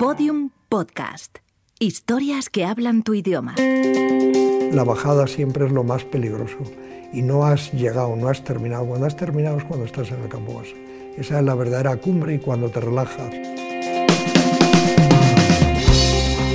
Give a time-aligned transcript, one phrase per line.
[0.00, 1.40] Podium Podcast.
[1.78, 3.54] Historias que hablan tu idioma.
[4.72, 6.56] La bajada siempre es lo más peligroso
[7.12, 8.86] y no has llegado, no has terminado.
[8.86, 10.74] Cuando has terminado es cuando estás en el campo base.
[11.18, 13.30] Esa es la verdadera cumbre y cuando te relajas.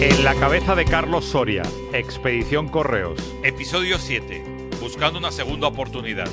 [0.01, 1.61] En la cabeza de Carlos Soria,
[1.93, 3.19] Expedición Correos.
[3.43, 4.69] Episodio 7.
[4.81, 6.29] Buscando una segunda oportunidad.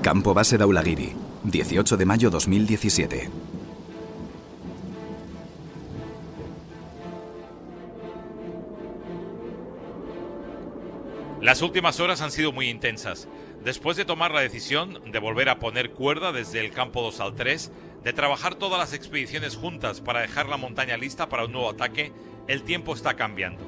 [0.00, 3.28] Campo Base de Aulagiri, 18 de mayo 2017.
[11.40, 13.26] Las últimas horas han sido muy intensas.
[13.64, 17.34] Después de tomar la decisión de volver a poner cuerda desde el campo 2 al
[17.34, 17.72] 3,
[18.04, 22.12] de trabajar todas las expediciones juntas para dejar la montaña lista para un nuevo ataque,
[22.46, 23.64] el tiempo está cambiando.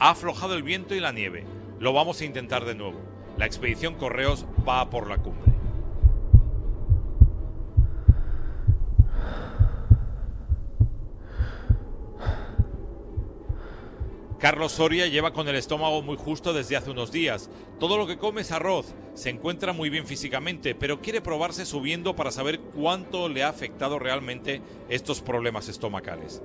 [0.00, 1.44] Ha aflojado el viento y la nieve.
[1.78, 3.00] Lo vamos a intentar de nuevo.
[3.36, 5.51] La expedición Correos va por la cumbre.
[14.42, 17.48] Carlos Soria lleva con el estómago muy justo desde hace unos días.
[17.78, 18.86] Todo lo que come es arroz.
[19.14, 24.00] Se encuentra muy bien físicamente, pero quiere probarse subiendo para saber cuánto le ha afectado
[24.00, 26.42] realmente estos problemas estomacales.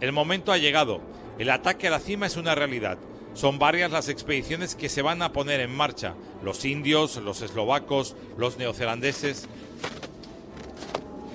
[0.00, 1.02] El momento ha llegado.
[1.38, 2.96] El ataque a la cima es una realidad.
[3.34, 6.14] Son varias las expediciones que se van a poner en marcha.
[6.42, 9.50] Los indios, los eslovacos, los neozelandeses.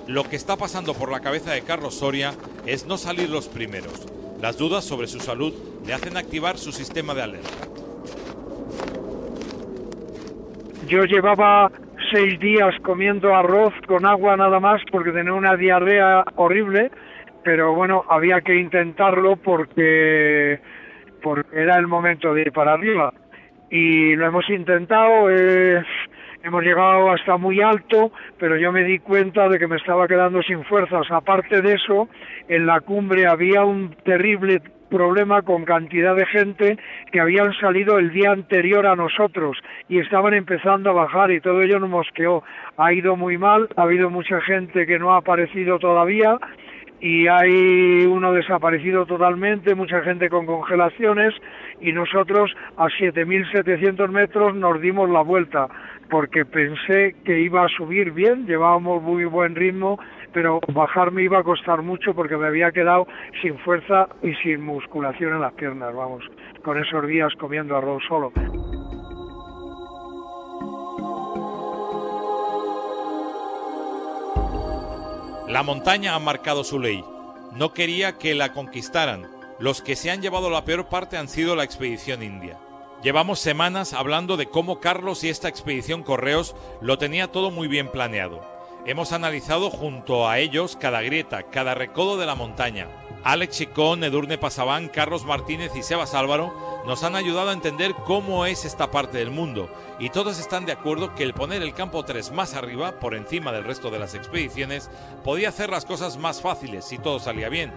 [0.07, 2.33] Lo que está pasando por la cabeza de Carlos Soria
[2.65, 4.07] es no salir los primeros.
[4.41, 5.53] Las dudas sobre su salud
[5.85, 7.67] le hacen activar su sistema de alerta.
[10.88, 11.71] Yo llevaba
[12.11, 16.89] seis días comiendo arroz con agua nada más porque tenía una diarrea horrible,
[17.44, 20.59] pero bueno, había que intentarlo porque,
[21.21, 23.14] porque era el momento de ir para arriba.
[23.69, 25.83] Y lo hemos intentado, eh,
[26.43, 30.41] hemos llegado hasta muy alto, pero yo me di cuenta de que me estaba quedando
[30.41, 31.05] sin fuerzas.
[31.11, 32.09] Aparte de eso,
[32.47, 36.77] en la cumbre había un terrible problema con cantidad de gente
[37.11, 39.58] que habían salido el día anterior a nosotros
[39.88, 42.44] y estaban empezando a bajar y todo ello nos mosqueó.
[42.77, 46.38] Ha ido muy mal, ha habido mucha gente que no ha aparecido todavía
[47.02, 51.33] y hay uno desaparecido totalmente, mucha gente con congelaciones
[51.80, 55.67] y nosotros a 7.700 metros nos dimos la vuelta
[56.09, 59.99] porque pensé que iba a subir bien, llevábamos muy buen ritmo
[60.33, 63.08] pero bajar me iba a costar mucho porque me había quedado
[63.42, 66.23] sin fuerza y sin musculación en las piernas, vamos,
[66.64, 68.31] con esos días comiendo arroz solo.
[75.48, 77.03] La montaña ha marcado su ley.
[77.55, 79.25] No quería que la conquistaran.
[79.59, 82.59] Los que se han llevado la peor parte han sido la expedición india.
[83.02, 87.89] Llevamos semanas hablando de cómo Carlos y esta expedición Correos lo tenía todo muy bien
[87.89, 88.42] planeado.
[88.86, 92.89] Hemos analizado junto a ellos cada grieta, cada recodo de la montaña.
[93.23, 96.54] Alex Chicón, Edurne Pasabán, Carlos Martínez y Sebas Álvaro
[96.86, 100.73] nos han ayudado a entender cómo es esta parte del mundo y todos están de
[100.73, 104.14] acuerdo que el poner el campo 3 más arriba, por encima del resto de las
[104.14, 104.89] expediciones,
[105.23, 107.71] podía hacer las cosas más fáciles si todo salía bien.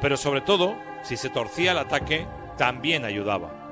[0.00, 2.26] Pero sobre todo, si se torcía el ataque,
[2.56, 3.63] también ayudaba.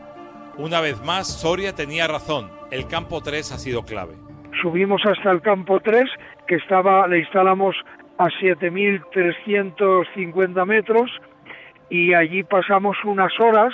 [0.59, 4.13] Una vez más, Soria tenía razón, el campo 3 ha sido clave.
[4.61, 6.05] Subimos hasta el campo 3
[6.47, 7.75] que estaba, le instalamos
[8.19, 11.11] a 7.350 metros
[11.89, 13.73] y allí pasamos unas horas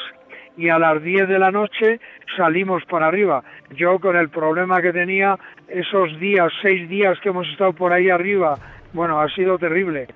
[0.56, 1.98] y a las 10 de la noche
[2.36, 3.42] salimos para arriba.
[3.76, 5.36] Yo con el problema que tenía
[5.68, 8.56] esos días, seis días que hemos estado por ahí arriba,
[8.92, 10.06] bueno, ha sido terrible.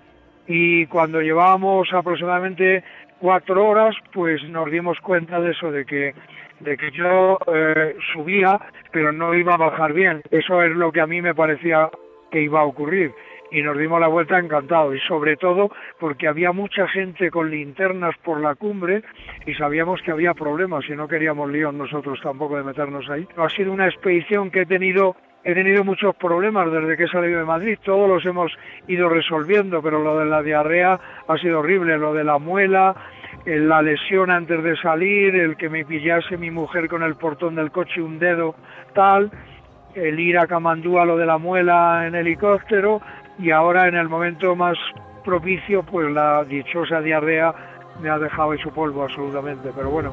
[0.47, 2.85] Y cuando llevábamos aproximadamente
[3.21, 6.15] cuatro horas, pues nos dimos cuenta de eso, de que,
[6.63, 10.23] de que yo eh, subía, pero no iba a bajar bien.
[10.31, 11.91] Eso es lo que a mí me parecía
[12.31, 13.13] que iba a ocurrir
[13.53, 15.71] y nos dimos la vuelta encantados y sobre todo
[16.01, 19.03] porque había mucha gente con linternas por la cumbre
[19.47, 23.29] y sabíamos que había problemas y no queríamos líos nosotros tampoco de meternos ahí.
[23.37, 27.41] Ha sido una expedición que he tenido he tenido muchos problemas desde que he salido
[27.41, 28.53] de Madrid, todos los hemos
[28.87, 32.95] ido resolviendo, pero lo de la diarrea ha sido horrible, lo de la muela,
[33.45, 37.71] la lesión antes de salir, el que me pillase mi mujer con el portón del
[37.71, 38.55] coche un dedo,
[38.95, 39.31] tal,
[39.95, 43.01] el ir a Camandúa, lo de la muela en helicóptero
[43.39, 44.79] y ahora en el momento más
[45.25, 47.55] propicio pues la dichosa diarrea
[48.01, 50.13] me ha dejado hecho polvo absolutamente, pero bueno.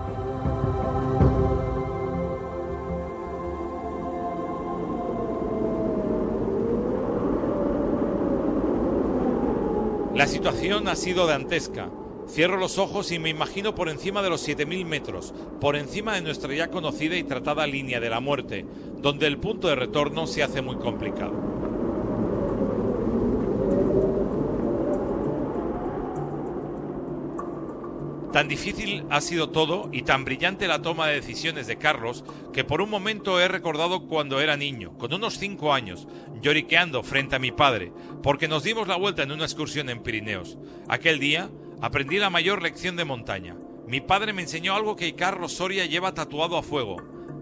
[10.14, 11.88] La situación ha sido dantesca.
[12.30, 16.22] Cierro los ojos y me imagino por encima de los 7.000 metros, por encima de
[16.22, 18.66] nuestra ya conocida y tratada línea de la muerte,
[19.02, 21.34] donde el punto de retorno se hace muy complicado.
[28.32, 32.24] Tan difícil ha sido todo y tan brillante la toma de decisiones de Carlos
[32.54, 36.08] que por un momento he recordado cuando era niño, con unos 5 años,
[36.40, 37.92] lloriqueando frente a mi padre,
[38.22, 40.60] porque nos dimos la vuelta en una excursión en Pirineos.
[40.88, 41.50] Aquel día
[41.82, 43.56] aprendí la mayor lección de montaña.
[43.88, 46.98] Mi padre me enseñó algo que Carlos Soria lleva tatuado a fuego.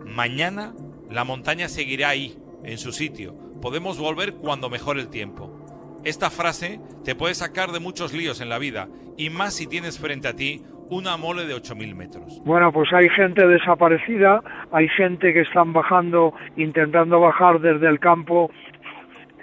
[0.05, 0.73] Mañana
[1.09, 3.35] la montaña seguirá ahí, en su sitio.
[3.61, 5.99] Podemos volver cuando mejore el tiempo.
[6.03, 8.87] Esta frase te puede sacar de muchos líos en la vida,
[9.17, 12.41] y más si tienes frente a ti una mole de 8.000 metros.
[12.45, 14.41] Bueno, pues hay gente desaparecida,
[14.71, 18.49] hay gente que están bajando, intentando bajar desde el campo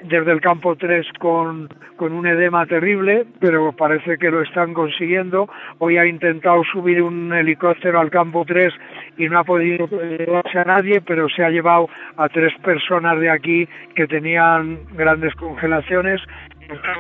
[0.03, 5.49] desde el campo 3 con, con un edema terrible, pero parece que lo están consiguiendo.
[5.79, 8.73] Hoy ha intentado subir un helicóptero al campo 3
[9.17, 13.31] y no ha podido llevarse a nadie, pero se ha llevado a tres personas de
[13.31, 16.21] aquí que tenían grandes congelaciones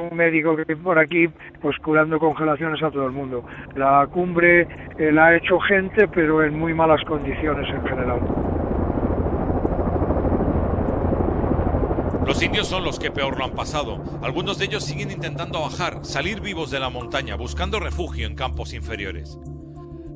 [0.00, 1.29] un médico que por aquí
[1.61, 3.44] pues curando congelaciones a todo el mundo.
[3.76, 4.67] La cumbre
[4.99, 8.20] eh, la ha hecho gente, pero en muy malas condiciones en general.
[12.26, 14.03] Los indios son los que peor lo han pasado.
[14.23, 18.73] Algunos de ellos siguen intentando bajar, salir vivos de la montaña, buscando refugio en campos
[18.73, 19.38] inferiores.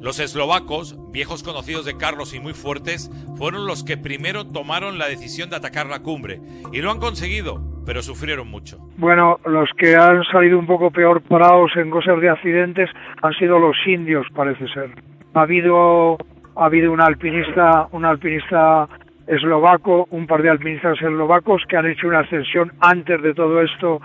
[0.00, 5.06] Los eslovacos, viejos conocidos de Carlos y muy fuertes, fueron los que primero tomaron la
[5.06, 6.40] decisión de atacar la cumbre
[6.72, 8.78] y lo han conseguido, pero sufrieron mucho.
[8.96, 12.88] Bueno, los que han salido un poco peor parados en cosas de accidentes
[13.20, 14.94] han sido los indios, parece ser.
[15.34, 16.16] Ha habido
[16.56, 18.88] ha habido un alpinista, un alpinista
[19.28, 24.00] eslovaco, un par de alpinistas eslovacos que han hecho una ascensión antes de todo esto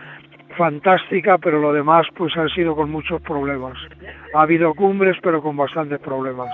[0.58, 3.78] fantástica, pero lo demás pues han sido con muchos problemas.
[4.36, 6.50] Ha habido cumbres, pero con bastantes problemas.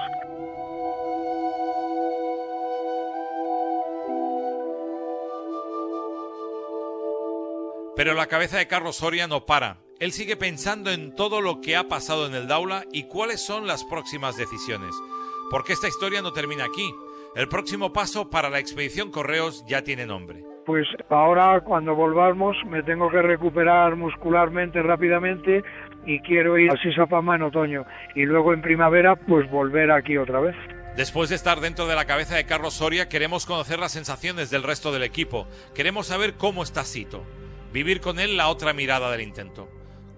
[7.95, 9.79] Pero la cabeza de Carlos Soria no para.
[9.99, 13.67] Él sigue pensando en todo lo que ha pasado en el Daula y cuáles son
[13.67, 14.95] las próximas decisiones.
[15.51, 16.93] Porque esta historia no termina aquí.
[17.35, 20.43] El próximo paso para la expedición Correos ya tiene nombre.
[20.65, 25.63] Pues ahora cuando volvamos me tengo que recuperar muscularmente rápidamente
[26.05, 27.85] y quiero ir al Sisapama en otoño
[28.15, 30.55] y luego en primavera pues volver aquí otra vez.
[30.95, 34.63] Después de estar dentro de la cabeza de Carlos Soria, queremos conocer las sensaciones del
[34.63, 35.47] resto del equipo.
[35.75, 37.23] Queremos saber cómo está Sito.
[37.71, 39.69] Vivir con él la otra mirada del intento.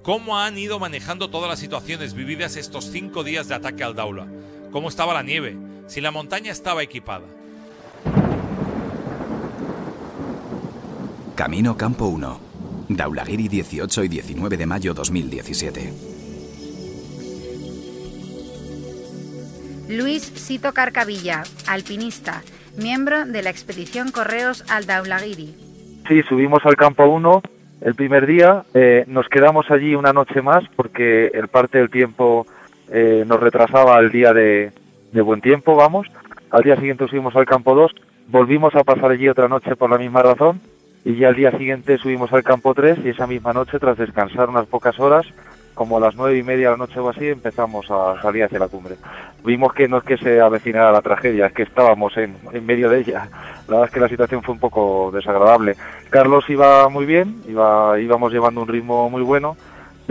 [0.01, 4.27] ¿Cómo han ido manejando todas las situaciones vividas estos cinco días de ataque al Daula?
[4.71, 5.57] ¿Cómo estaba la nieve?
[5.91, 7.25] si la montaña estaba equipada.
[11.35, 12.39] Camino Campo 1.
[12.87, 15.93] Daulagiri 18 y 19 de mayo 2017.
[19.89, 22.41] Luis Sito Carcavilla, alpinista,
[22.77, 25.53] miembro de la expedición Correos al Daulagiri.
[26.07, 27.41] Sí, subimos al Campo 1
[27.81, 32.47] el primer día, eh, nos quedamos allí una noche más porque el parte del tiempo
[32.91, 34.71] eh, nos retrasaba el día de,
[35.13, 36.07] buen tiempo, vamos.
[36.49, 37.91] Al día siguiente subimos al campo 2,
[38.27, 40.59] volvimos a pasar allí otra noche por la misma razón
[41.05, 44.49] y ya al día siguiente subimos al campo 3 y esa misma noche, tras descansar
[44.49, 45.25] unas pocas horas,
[45.73, 48.59] como a las nueve y media de la noche o así, empezamos a salir hacia
[48.59, 48.95] la cumbre.
[49.45, 52.89] Vimos que no es que se avecinara la tragedia, es que estábamos en, en medio
[52.89, 53.29] de ella.
[53.67, 55.77] La verdad es que la situación fue un poco desagradable.
[56.09, 59.55] Carlos iba muy bien, iba, íbamos llevando un ritmo muy bueno,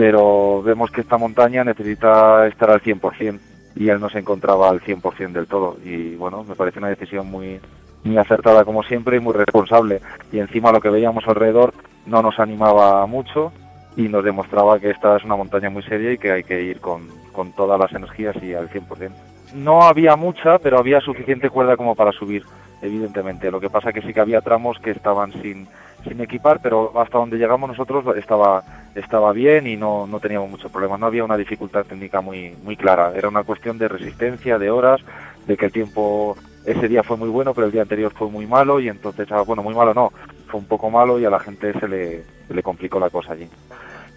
[0.01, 3.39] pero vemos que esta montaña necesita estar al 100%
[3.75, 5.77] y él no se encontraba al 100% del todo.
[5.85, 7.59] Y bueno, me parece una decisión muy,
[8.03, 10.01] muy acertada como siempre y muy responsable.
[10.31, 11.75] Y encima lo que veíamos alrededor
[12.07, 13.53] no nos animaba mucho
[13.95, 16.79] y nos demostraba que esta es una montaña muy seria y que hay que ir
[16.79, 19.11] con, con todas las energías y al 100%.
[19.53, 22.43] No había mucha, pero había suficiente cuerda como para subir,
[22.81, 23.51] evidentemente.
[23.51, 25.67] Lo que pasa que sí que había tramos que estaban sin,
[26.07, 28.63] sin equipar, pero hasta donde llegamos nosotros estaba
[28.95, 30.99] estaba bien y no, teníamos muchos problemas.
[30.99, 33.13] No había una dificultad técnica muy, muy clara.
[33.15, 35.01] Era una cuestión de resistencia, de horas,
[35.47, 36.35] de que el tiempo
[36.65, 39.41] ese día fue muy bueno, pero el día anterior fue muy malo y entonces, ah,
[39.41, 40.11] bueno, muy malo no,
[40.47, 43.47] fue un poco malo y a la gente se le complicó la cosa allí.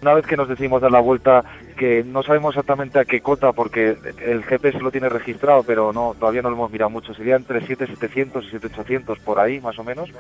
[0.05, 1.43] Una vez que nos decidimos dar la vuelta,
[1.79, 6.15] que no sabemos exactamente a qué cota, porque el GPS lo tiene registrado, pero no
[6.21, 9.83] todavía no lo hemos mirado mucho, sería entre 7700 y 7800 por ahí, más o
[9.83, 10.11] menos.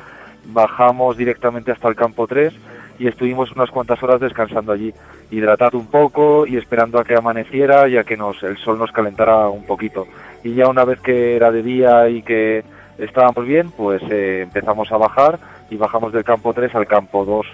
[0.47, 2.55] Bajamos directamente hasta el campo 3
[2.99, 4.95] y estuvimos unas cuantas horas descansando allí,
[5.31, 9.51] hidratado un poco y esperando a que amaneciera ya que nos, el sol nos calentara
[9.51, 10.07] un poquito.
[10.43, 12.65] Y ya una vez que era de día y que
[12.97, 15.39] estábamos bien, pues eh, empezamos a bajar
[15.69, 17.47] y bajamos del campo 3 al campo 2.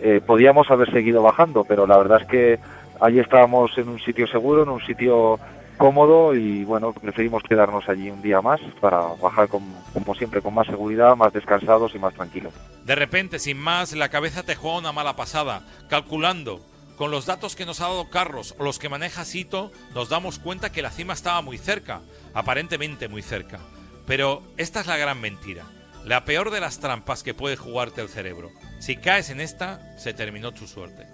[0.00, 2.58] Eh, podíamos haber seguido bajando, pero la verdad es que
[3.00, 5.38] allí estábamos en un sitio seguro, en un sitio
[5.78, 10.66] cómodo y bueno, preferimos quedarnos allí un día más para bajar como siempre con más
[10.66, 12.52] seguridad, más descansados y más tranquilos.
[12.84, 16.60] De repente, sin más, la cabeza te juega una mala pasada, calculando
[16.98, 20.40] Con los datos que nos ha dado Carlos o los que maneja Sito, nos damos
[20.40, 22.00] cuenta que la cima estaba muy cerca,
[22.34, 23.60] aparentemente muy cerca.
[24.04, 25.62] Pero esta es la gran mentira,
[26.04, 28.50] la peor de las trampas que puede jugarte el cerebro.
[28.78, 31.06] Si caes en esta, se terminó tu suerte.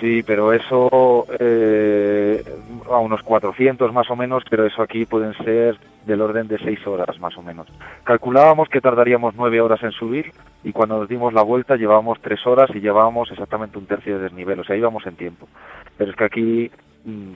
[0.00, 2.42] Sí, pero eso eh,
[2.90, 6.86] a unos 400 más o menos, pero eso aquí pueden ser del orden de 6
[6.86, 7.66] horas más o menos.
[8.04, 10.32] Calculábamos que tardaríamos 9 horas en subir
[10.64, 14.24] y cuando nos dimos la vuelta llevábamos 3 horas y llevábamos exactamente un tercio de
[14.24, 15.48] desnivel, o sea, íbamos en tiempo.
[15.96, 16.70] Pero es que aquí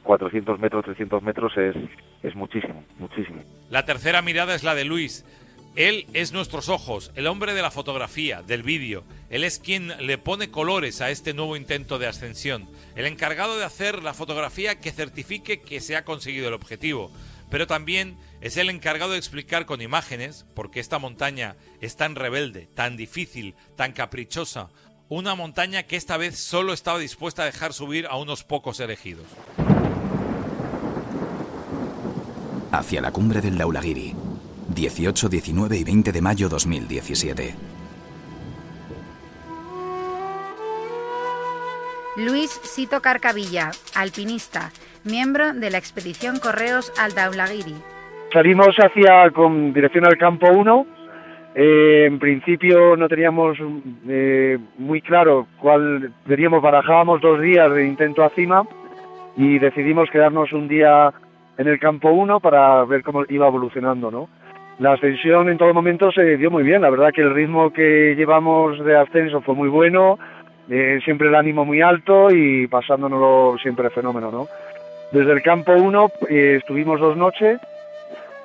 [0.02, 1.76] 400 mm, metros, 300 metros es,
[2.22, 3.42] es muchísimo, muchísimo.
[3.70, 5.24] La tercera mirada es la de Luis.
[5.76, 9.04] Él es nuestros ojos, el hombre de la fotografía, del vídeo.
[9.28, 12.66] Él es quien le pone colores a este nuevo intento de ascensión.
[12.94, 17.10] El encargado de hacer la fotografía que certifique que se ha conseguido el objetivo.
[17.50, 22.14] Pero también es el encargado de explicar con imágenes por qué esta montaña es tan
[22.14, 24.70] rebelde, tan difícil, tan caprichosa.
[25.10, 29.26] Una montaña que esta vez solo estaba dispuesta a dejar subir a unos pocos elegidos.
[32.72, 34.14] Hacia la cumbre del Laulagiri,
[34.76, 37.54] 18, 19 y 20 de mayo 2017.
[42.18, 44.70] Luis Sito Carcavilla, alpinista,
[45.04, 47.74] miembro de la expedición Correos al Daulagiri.
[48.32, 50.86] Salimos hacia con dirección al campo 1.
[51.54, 53.56] Eh, en principio no teníamos
[54.08, 58.64] eh, muy claro cuál veríamos, barajábamos dos días de intento a cima
[59.38, 61.14] y decidimos quedarnos un día
[61.56, 64.28] en el campo 1 para ver cómo iba evolucionando, ¿no?
[64.78, 68.14] La ascensión en todo momento se dio muy bien, la verdad que el ritmo que
[68.14, 70.18] llevamos de ascenso fue muy bueno,
[70.68, 74.48] eh, siempre el ánimo muy alto y pasándonos siempre fenómeno, ¿no?
[75.12, 77.58] Desde el campo 1 eh, estuvimos dos noches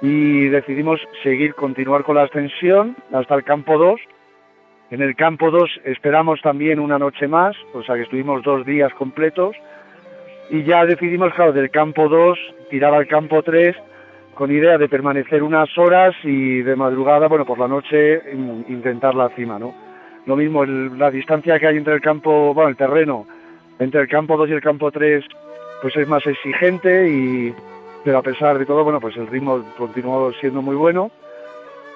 [0.02, 4.00] y decidimos seguir, continuar con la ascensión hasta el campo 2.
[4.92, 8.94] En el campo 2 esperamos también una noche más, o sea que estuvimos dos días
[8.94, 9.56] completos
[10.50, 13.76] y ya decidimos, claro, del campo 2 tirar al campo 3
[14.42, 18.24] con idea de permanecer unas horas y de madrugada, bueno, por la noche
[18.70, 19.72] intentar la cima, ¿no?
[20.26, 23.28] Lo mismo, la distancia que hay entre el campo, bueno, el terreno,
[23.78, 25.24] entre el campo 2 y el campo 3,
[25.84, 27.54] pues es más exigente y,
[28.04, 31.12] pero a pesar de todo, bueno, pues el ritmo continuó siendo muy bueno.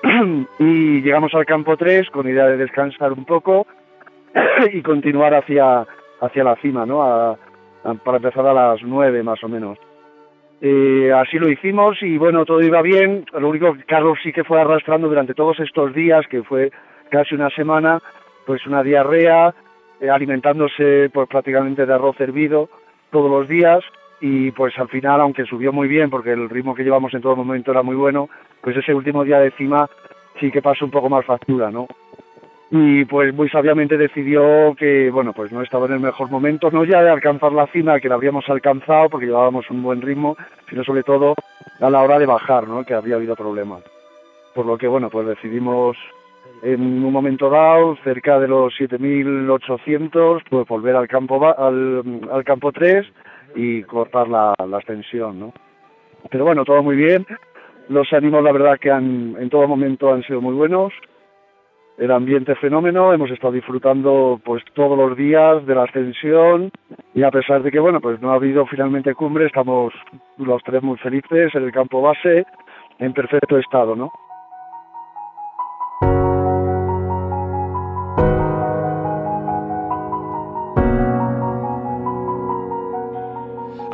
[0.60, 3.66] y llegamos al campo 3 con idea de descansar un poco
[4.72, 5.84] y continuar hacia,
[6.22, 7.40] hacia la cima, ¿no?
[8.04, 9.80] para empezar a las 9 más o menos.
[10.62, 13.26] Eh, así lo hicimos y bueno, todo iba bien.
[13.38, 16.72] Lo único que Carlos sí que fue arrastrando durante todos estos días, que fue
[17.10, 18.02] casi una semana,
[18.46, 19.54] pues una diarrea,
[20.00, 22.70] eh, alimentándose pues prácticamente de arroz hervido
[23.12, 23.84] todos los días
[24.20, 27.36] y pues al final, aunque subió muy bien porque el ritmo que llevamos en todo
[27.36, 28.30] momento era muy bueno,
[28.62, 29.90] pues ese último día de cima
[30.40, 31.88] sí que pasó un poco más factura, ¿no?
[32.78, 36.84] Y pues muy sabiamente decidió que bueno pues no estaba en el mejor momento no
[36.84, 40.36] ya de alcanzar la cima que la habíamos alcanzado porque llevábamos un buen ritmo
[40.70, 41.36] sino sobre todo
[41.80, 43.82] a la hora de bajar no que había habido problemas.
[44.54, 45.96] Por lo que bueno pues decidimos
[46.64, 52.74] en un momento dado cerca de los 7.800 pues volver al campo al, al campo
[52.74, 53.06] 3
[53.56, 54.82] y cortar la, la
[55.34, 55.54] no
[56.30, 57.26] pero bueno todo muy bien.
[57.88, 60.92] Los ánimos la verdad que han en todo momento han sido muy buenos
[61.98, 66.72] el ambiente fenómeno, hemos estado disfrutando pues todos los días de la ascensión
[67.14, 69.94] y a pesar de que bueno pues no ha habido finalmente cumbre, estamos
[70.38, 72.46] los tres muy felices en el campo base
[73.00, 74.12] en perfecto estado, ¿no?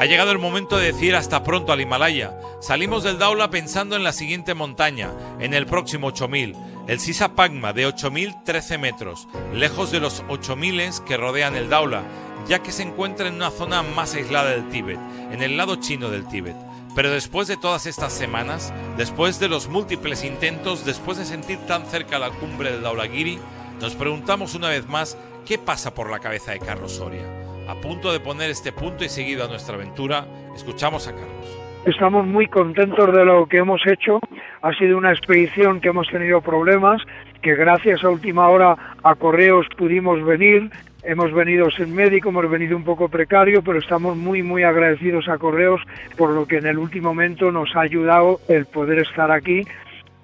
[0.02, 2.32] Ha llegado el momento de decir hasta pronto al Himalaya.
[2.60, 6.56] Salimos del Daula pensando en la siguiente montaña, en el próximo 8000,
[6.88, 12.04] el Sisa Pagma de 8013 metros, lejos de los 8000 que rodean el Daula,
[12.48, 15.00] ya que se encuentra en una zona más aislada del Tíbet,
[15.32, 16.56] en el lado chino del Tíbet.
[16.96, 21.86] Pero después de todas estas semanas, después de los múltiples intentos, después de sentir tan
[21.86, 23.40] cerca la cumbre del Daulagiri,
[23.80, 27.24] nos preguntamos una vez más qué pasa por la cabeza de Carlos Soria.
[27.70, 31.58] A punto de poner este punto y seguido a nuestra aventura, escuchamos a Carlos.
[31.86, 34.20] Estamos muy contentos de lo que hemos hecho.
[34.62, 37.02] Ha sido una expedición que hemos tenido problemas,
[37.42, 40.70] que gracias a última hora a Correos pudimos venir.
[41.04, 45.40] Hemos venido sin médico, hemos venido un poco precario, pero estamos muy, muy agradecidos a
[45.40, 45.82] Correos
[46.16, 49.64] por lo que en el último momento nos ha ayudado el poder estar aquí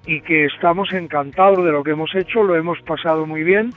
[0.06, 3.72] y que estamos encantados de lo que hemos hecho, lo hemos pasado muy bien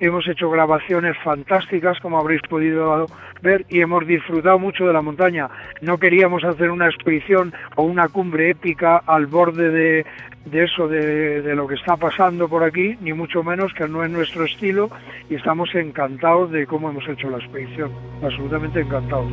[0.00, 3.06] hemos hecho grabaciones fantásticas, como habréis podido
[3.42, 5.48] ver, y hemos disfrutado mucho de la montaña.
[5.80, 11.54] No queríamos hacer una expedición o una cumbre épica al borde de, eso, de, de,
[11.54, 14.90] lo que está pasando por aquí, ni mucho menos que no es nuestro estilo,
[15.28, 17.90] y estamos encantados de cómo hemos hecho la expedición,
[18.22, 19.32] absolutamente encantados.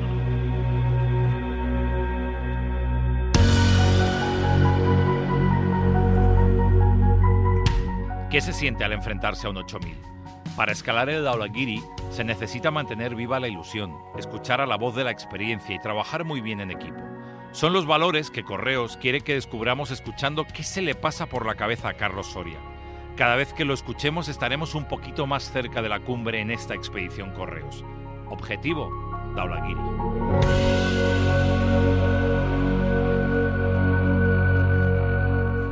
[8.33, 10.12] ¿Qué se siente al enfrentarse a un 8000?
[10.55, 15.03] Para escalar el Daulagiri se necesita mantener viva la ilusión, escuchar a la voz de
[15.03, 17.01] la experiencia y trabajar muy bien en equipo.
[17.51, 21.55] Son los valores que Correos quiere que descubramos escuchando qué se le pasa por la
[21.55, 22.59] cabeza a Carlos Soria.
[23.15, 26.75] Cada vez que lo escuchemos estaremos un poquito más cerca de la cumbre en esta
[26.75, 27.83] expedición Correos.
[28.29, 28.91] Objetivo,
[29.35, 29.81] Daulagiri.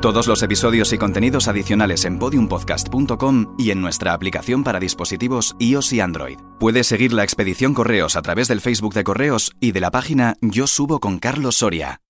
[0.02, 5.94] Todos los episodios y contenidos adicionales en podiumpodcast.com y en nuestra aplicación para dispositivos iOS
[5.94, 6.40] y Android.
[6.60, 10.38] Puedes seguir la expedición Correos a través del Facebook de Correos y de la página
[10.42, 12.02] Yo subo con Carlos Soria.